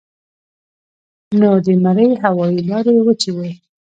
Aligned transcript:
نو 1.39 1.51
د 1.65 1.67
مرۍ 1.83 2.09
هوائي 2.23 2.59
لارې 2.69 2.93
وچې 3.05 3.31
وي 3.35 3.51